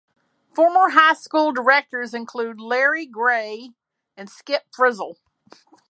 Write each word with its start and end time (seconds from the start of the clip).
Former 0.55 0.89
high 0.93 1.13
school 1.13 1.51
directors 1.51 2.15
include: 2.15 2.59
Larry 2.59 3.05
Gray 3.05 3.73
and 4.17 4.27
Skip 4.31 4.63
Frizzell. 4.75 5.17